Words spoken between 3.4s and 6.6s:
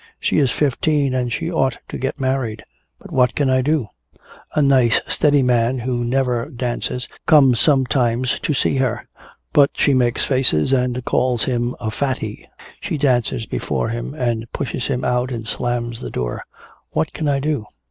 I do? A nice steady man who never